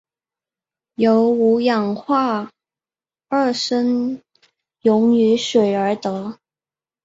[0.95, 2.49] 由五氧化
[3.29, 4.19] 二砷
[4.81, 6.39] 溶于水而得。